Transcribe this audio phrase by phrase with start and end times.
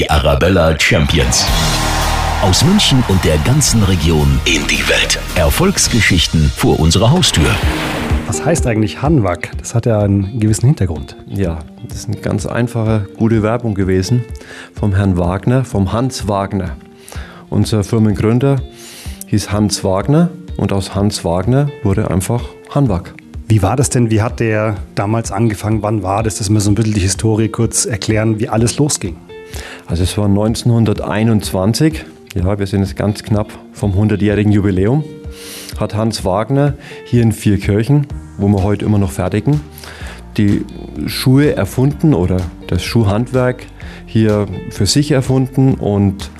[0.00, 1.44] Die Arabella Champions.
[2.40, 5.18] Aus München und der ganzen Region in die Welt.
[5.34, 7.54] Erfolgsgeschichten vor unserer Haustür.
[8.26, 9.50] Was heißt eigentlich Hanwag?
[9.58, 11.16] Das hat ja einen gewissen Hintergrund.
[11.26, 14.24] Ja, das ist eine ganz einfache, gute Werbung gewesen
[14.72, 16.78] vom Herrn Wagner, vom Hans Wagner.
[17.50, 18.56] Unser Firmengründer
[19.26, 23.12] hieß Hans Wagner und aus Hans Wagner wurde einfach Hanwag.
[23.48, 24.10] Wie war das denn?
[24.10, 25.82] Wie hat der damals angefangen?
[25.82, 26.38] Wann war das?
[26.38, 29.16] Dass wir so ein bisschen die Historie kurz erklären, wie alles losging.
[29.90, 32.04] Also es war 1921
[32.36, 35.02] ja, wir sind jetzt ganz knapp vom 100-jährigen Jubiläum,
[35.80, 38.06] hat Hans Wagner hier in Vierkirchen,
[38.38, 39.60] wo wir heute immer noch fertigen,
[40.36, 40.64] die
[41.06, 42.36] Schuhe erfunden oder
[42.68, 43.66] das Schuhhandwerk
[44.06, 46.30] hier für sich erfunden und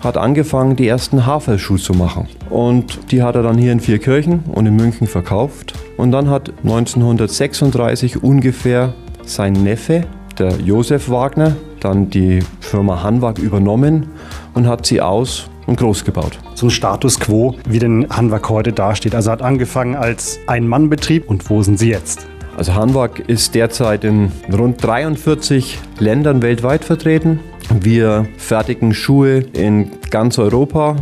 [0.00, 2.28] hat angefangen, die ersten Haferschuhe zu machen.
[2.48, 5.72] Und die hat er dann hier in Vierkirchen und in München verkauft.
[5.96, 10.04] Und dann hat 1936 ungefähr sein Neffe,
[10.38, 14.10] der Josef Wagner, dann die Firma Hanwag übernommen
[14.54, 16.38] und hat sie aus und groß gebaut.
[16.54, 19.14] So ein Status quo, wie den Hanwag heute dasteht.
[19.14, 22.26] Also hat angefangen als Ein-Mann-Betrieb und wo sind Sie jetzt?
[22.56, 27.38] Also Hanwag ist derzeit in rund 43 Ländern weltweit vertreten.
[27.80, 30.96] Wir fertigen Schuhe in ganz Europa.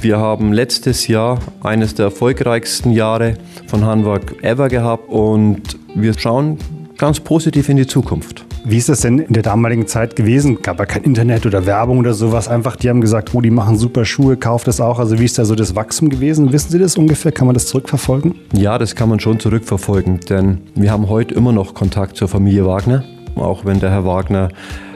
[0.00, 3.34] Wir haben letztes Jahr eines der erfolgreichsten Jahre
[3.66, 6.58] von Hanwag ever gehabt und wir schauen
[6.98, 8.44] ganz positiv in die Zukunft.
[8.68, 10.60] Wie ist das denn in der damaligen Zeit gewesen?
[10.60, 12.48] Gab ja kein Internet oder Werbung oder sowas.
[12.48, 14.98] Einfach, die haben gesagt, oh, die machen super Schuhe, kauft das auch.
[14.98, 16.52] Also wie ist da so das Wachstum gewesen?
[16.52, 17.30] Wissen Sie das ungefähr?
[17.30, 18.34] Kann man das zurückverfolgen?
[18.52, 22.66] Ja, das kann man schon zurückverfolgen, denn wir haben heute immer noch Kontakt zur Familie
[22.66, 23.04] Wagner.
[23.36, 24.48] Auch wenn der Herr Wagner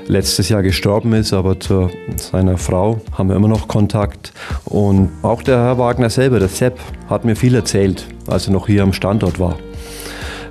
[0.09, 4.33] letztes Jahr gestorben ist, aber zu seiner Frau haben wir immer noch Kontakt.
[4.65, 8.67] Und auch der Herr Wagner selber, der Sepp, hat mir viel erzählt, als er noch
[8.67, 9.59] hier am Standort war.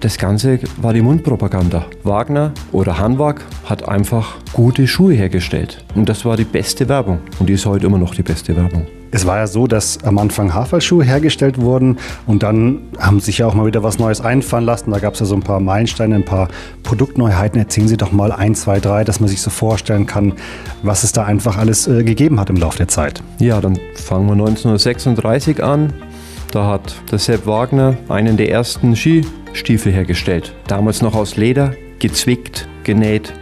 [0.02, 1.86] Das Ganze war die Mundpropaganda.
[2.04, 5.84] Wagner oder Hanwag hat einfach gute Schuhe hergestellt.
[5.94, 7.20] Und das war die beste Werbung.
[7.38, 8.88] Und die ist heute immer noch die beste Werbung.
[9.12, 11.98] Es war ja so, dass am Anfang Haferschuhe hergestellt wurden
[12.28, 14.92] und dann haben sich ja auch mal wieder was Neues einfallen lassen.
[14.92, 16.48] Da gab es ja so ein paar Meilensteine, ein paar
[16.84, 17.60] Produktneuheiten.
[17.60, 20.34] Erzählen Sie doch mal ein, zwei, drei, dass man sich so vorstellen kann,
[20.82, 23.22] was es da einfach alles äh, gegeben hat im Laufe der Zeit.
[23.40, 25.92] Ja, dann fangen wir 1936 an.
[26.52, 28.96] Da hat der Sepp Wagner einen der ersten
[29.54, 30.54] Skistiefel hergestellt.
[30.68, 33.34] Damals noch aus Leder, gezwickt, genäht.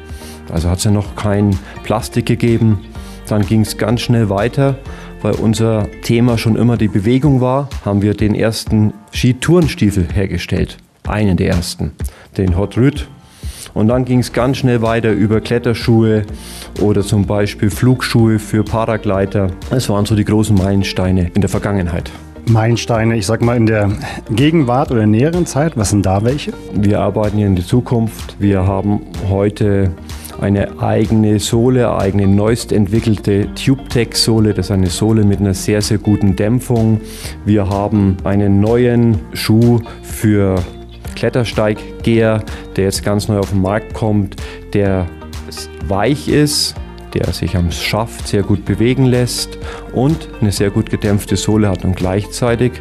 [0.51, 2.79] Also hat es ja noch kein Plastik gegeben.
[3.27, 4.75] Dann ging es ganz schnell weiter,
[5.21, 10.77] weil unser Thema schon immer die Bewegung war, haben wir den ersten Skitourenstiefel hergestellt.
[11.07, 11.91] Einen der ersten,
[12.37, 13.07] den Hot Rüd.
[13.73, 16.23] Und dann ging es ganz schnell weiter über Kletterschuhe
[16.81, 19.51] oder zum Beispiel Flugschuhe für Paragleiter.
[19.69, 22.11] Es waren so die großen Meilensteine in der Vergangenheit.
[22.49, 23.91] Meilensteine, ich sag mal in der
[24.31, 25.75] Gegenwart oder näheren Zeit?
[25.75, 26.53] Was sind da welche?
[26.73, 28.37] Wir arbeiten hier in die Zukunft.
[28.39, 29.91] Wir haben heute
[30.39, 34.53] eine eigene Sohle, eigene neuest entwickelte TubeTech-Sohle.
[34.53, 37.01] Das ist eine Sohle mit einer sehr, sehr guten Dämpfung.
[37.45, 40.63] Wir haben einen neuen Schuh für
[41.15, 42.43] Klettersteiggeher,
[42.75, 44.35] der jetzt ganz neu auf den Markt kommt,
[44.73, 45.07] der
[45.87, 46.75] weich ist,
[47.13, 49.57] der sich am Schaft sehr gut bewegen lässt
[49.93, 52.73] und eine sehr gut gedämpfte Sohle hat und gleichzeitig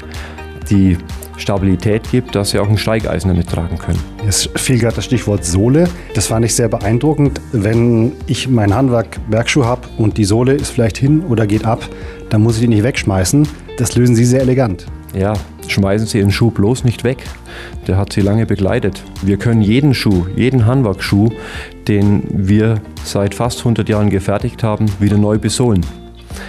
[0.70, 0.96] die
[1.36, 3.98] Stabilität gibt, dass sie auch ein Steigeisen damit tragen können.
[4.26, 5.88] Es fiel gerade das Stichwort Sohle.
[6.14, 7.40] Das fand ich sehr beeindruckend.
[7.52, 11.86] Wenn ich mein Handwerk Bergschuh habe und die Sohle ist vielleicht hin oder geht ab,
[12.30, 13.46] dann muss ich die nicht wegschmeißen.
[13.78, 14.86] Das lösen Sie sehr elegant.
[15.14, 15.34] Ja,
[15.72, 17.24] schmeißen Sie Ihren Schuh bloß nicht weg.
[17.86, 19.02] Der hat Sie lange begleitet.
[19.22, 21.30] Wir können jeden Schuh, jeden Handwerkschuh,
[21.88, 25.84] den wir seit fast 100 Jahren gefertigt haben, wieder neu besohlen.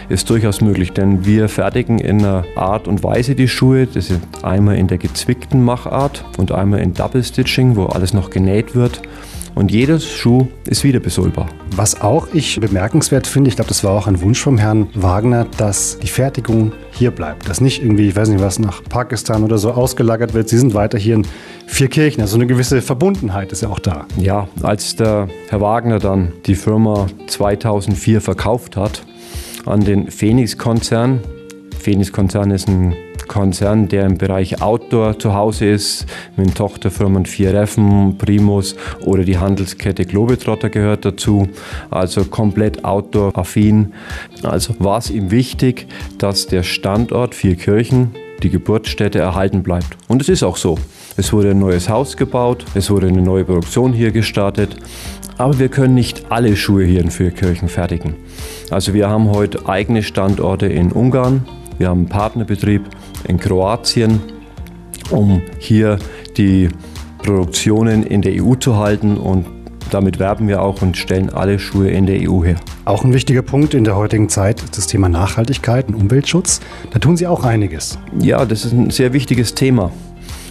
[0.09, 3.87] Ist durchaus möglich, denn wir fertigen in einer Art und Weise die Schuhe.
[3.87, 8.29] Das ist einmal in der gezwickten Machart und einmal in Double Stitching, wo alles noch
[8.29, 9.01] genäht wird.
[9.57, 11.49] Und jeder Schuh ist wieder besohlbar.
[11.75, 15.47] Was auch ich bemerkenswert finde, ich glaube, das war auch ein Wunsch vom Herrn Wagner,
[15.57, 17.49] dass die Fertigung hier bleibt.
[17.49, 20.47] Dass nicht irgendwie, ich weiß nicht was, nach Pakistan oder so ausgelagert wird.
[20.47, 21.27] Sie sind weiter hier in
[21.65, 22.21] Vierkirchen.
[22.21, 24.05] Also eine gewisse Verbundenheit ist ja auch da.
[24.19, 29.01] Ja, als der Herr Wagner dann die Firma 2004 verkauft hat
[29.65, 31.21] an den Phoenix-Konzern,
[31.87, 32.97] Phoenix-Konzern ist ein
[33.29, 36.05] Konzern, der im Bereich Outdoor zu Hause ist,
[36.35, 38.75] mit Tochterfirmen Vier Reffen, Primus
[39.05, 41.47] oder die Handelskette Globetrotter gehört dazu.
[41.89, 43.93] Also komplett Outdoor-affin.
[44.43, 45.87] Also war es ihm wichtig,
[46.17, 48.11] dass der Standort Vierkirchen,
[48.43, 49.95] die Geburtsstätte, erhalten bleibt.
[50.09, 50.77] Und es ist auch so.
[51.15, 54.75] Es wurde ein neues Haus gebaut, es wurde eine neue Produktion hier gestartet.
[55.37, 58.15] Aber wir können nicht alle Schuhe hier in Vierkirchen fertigen.
[58.71, 61.45] Also wir haben heute eigene Standorte in Ungarn,
[61.77, 62.83] wir haben einen Partnerbetrieb
[63.27, 64.21] in Kroatien,
[65.09, 65.99] um hier
[66.37, 66.69] die
[67.19, 69.45] Produktionen in der EU zu halten und
[69.91, 72.57] damit werben wir auch und stellen alle Schuhe in der EU her.
[72.85, 76.59] Auch ein wichtiger Punkt in der heutigen Zeit ist das Thema Nachhaltigkeit und Umweltschutz.
[76.91, 77.97] Da tun Sie auch einiges.
[78.19, 79.91] Ja, das ist ein sehr wichtiges Thema.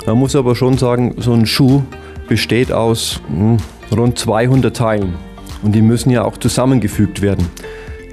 [0.07, 1.83] Man muss aber schon sagen, so ein Schuh
[2.29, 3.59] besteht aus hm,
[3.95, 5.15] rund 200 Teilen
[5.63, 7.47] und die müssen ja auch zusammengefügt werden.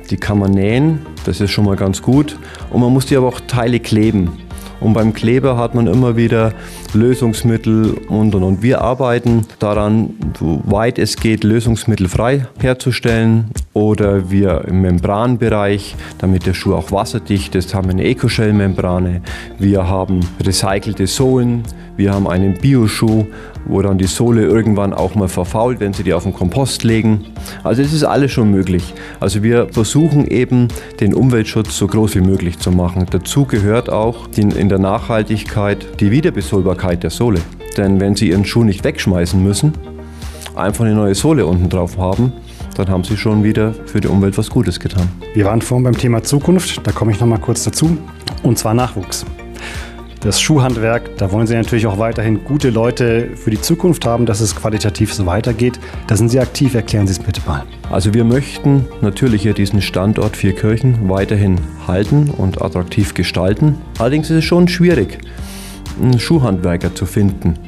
[0.09, 2.37] Die kann man nähen, das ist schon mal ganz gut
[2.69, 4.37] und man muss die aber auch Teile kleben.
[4.79, 6.53] Und beim Kleber hat man immer wieder
[6.93, 8.61] Lösungsmittel und und und.
[8.61, 13.45] Wir arbeiten daran, soweit es geht, lösungsmittelfrei herzustellen.
[13.73, 19.21] Oder wir im Membranbereich, damit der Schuh auch wasserdicht ist, haben wir eine Ecoshell-Membrane.
[19.57, 21.63] Wir haben recycelte Sohlen.
[21.97, 23.25] Wir haben einen Bioschuh,
[23.65, 27.25] wo dann die Sohle irgendwann auch mal verfault, wenn Sie die auf den Kompost legen.
[27.63, 28.93] Also es ist alles schon möglich.
[29.19, 30.67] Also wir versuchen eben
[30.99, 33.07] den Umweltschutz so groß wie möglich zu machen.
[33.09, 37.39] Dazu gehört auch die, in der Nachhaltigkeit die Wiederbesohlbarkeit der Sohle.
[37.77, 39.73] Denn wenn Sie Ihren Schuh nicht wegschmeißen müssen,
[40.55, 42.33] einfach eine neue Sohle unten drauf haben,
[42.73, 45.09] dann haben Sie schon wieder für die Umwelt was Gutes getan.
[45.33, 47.97] Wir waren vorhin beim Thema Zukunft, da komme ich noch mal kurz dazu,
[48.43, 49.25] und zwar Nachwuchs.
[50.23, 54.39] Das Schuhhandwerk, da wollen Sie natürlich auch weiterhin gute Leute für die Zukunft haben, dass
[54.39, 55.81] es qualitativ so weitergeht.
[56.07, 57.63] Da sind Sie aktiv, erklären Sie es bitte mal.
[57.91, 63.75] Also wir möchten natürlich hier diesen Standort Vierkirchen weiterhin halten und attraktiv gestalten.
[63.99, 65.17] Allerdings ist es schon schwierig,
[66.01, 67.59] einen Schuhhandwerker zu finden.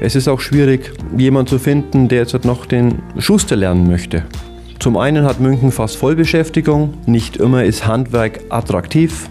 [0.00, 4.24] Es ist auch schwierig, jemanden zu finden, der jetzt noch den Schuster lernen möchte.
[4.78, 9.28] Zum einen hat München fast Vollbeschäftigung, nicht immer ist Handwerk attraktiv.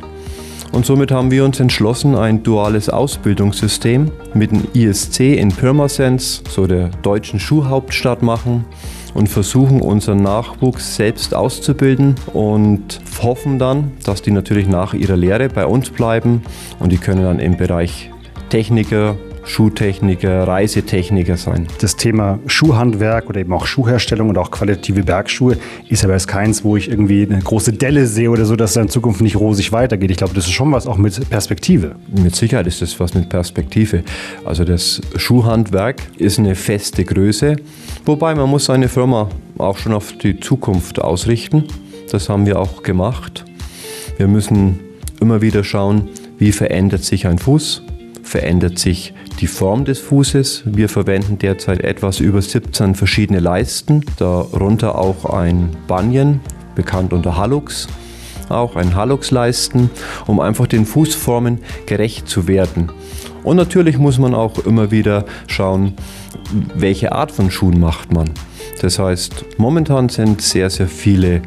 [0.71, 6.65] Und somit haben wir uns entschlossen, ein duales Ausbildungssystem mit dem ISC in Pirmasens, so
[6.65, 8.65] der deutschen Schuhhauptstadt, machen
[9.13, 15.49] und versuchen, unseren Nachwuchs selbst auszubilden und hoffen dann, dass die natürlich nach ihrer Lehre
[15.49, 16.41] bei uns bleiben
[16.79, 18.09] und die können dann im Bereich
[18.49, 21.67] Techniker, Schuhtechniker, Reisetechniker sein.
[21.79, 25.57] Das Thema Schuhhandwerk oder eben auch Schuhherstellung und auch qualitative Bergschuhe
[25.89, 28.77] ist aber jetzt keins, wo ich irgendwie eine große Delle sehe oder so, dass es
[28.77, 30.11] in Zukunft nicht rosig weitergeht.
[30.11, 31.95] Ich glaube, das ist schon was auch mit Perspektive.
[32.09, 34.03] Mit Sicherheit ist das was mit Perspektive.
[34.45, 37.57] Also das Schuhhandwerk ist eine feste Größe,
[38.05, 41.65] wobei man muss seine Firma auch schon auf die Zukunft ausrichten.
[42.11, 43.45] Das haben wir auch gemacht.
[44.17, 44.79] Wir müssen
[45.19, 47.83] immer wieder schauen, wie verändert sich ein Fuß,
[48.21, 49.13] verändert sich
[49.43, 50.63] die Form des Fußes.
[50.67, 56.39] Wir verwenden derzeit etwas über 17 verschiedene Leisten, darunter auch ein Banyan,
[56.75, 57.89] bekannt unter Halux,
[58.47, 59.89] auch ein Halux-Leisten,
[60.27, 62.89] um einfach den Fußformen gerecht zu werden.
[63.43, 65.91] Und natürlich muss man auch immer wieder schauen,
[66.73, 68.29] welche Art von Schuhen macht man.
[68.79, 71.41] Das heißt, momentan sind sehr, sehr viele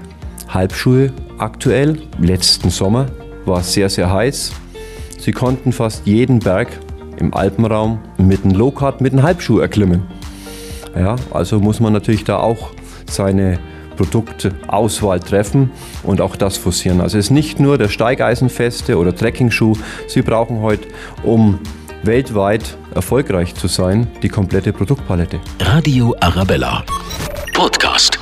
[0.49, 2.03] Halbschuhe aktuell.
[2.21, 3.07] Letzten Sommer
[3.47, 4.53] war es sehr, sehr heiß.
[5.19, 6.69] Sie konnten fast jeden Berg
[7.17, 10.03] im Alpenraum mit einem Low-Cut, mit einem Halbschuh erklimmen.
[10.95, 12.71] Ja, also muss man natürlich da auch
[13.09, 13.59] seine
[13.97, 15.71] Produktauswahl treffen
[16.03, 17.01] und auch das forcieren.
[17.01, 19.75] Also es ist nicht nur der Steigeisenfeste oder Trekkingschuh.
[20.07, 20.89] Sie brauchen heute,
[21.23, 21.59] um
[22.03, 25.41] weltweit erfolgreich zu sein, die komplette Produktpalette.
[25.61, 26.85] Radio Arabella.
[27.53, 28.16] Podcast.